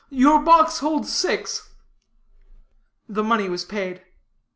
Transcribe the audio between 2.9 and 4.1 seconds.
The money was paid.